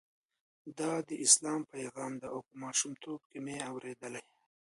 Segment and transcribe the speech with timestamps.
[0.79, 4.23] دا د اسلام پیغام دی او په ماشومتوب کې مې اورېدلی.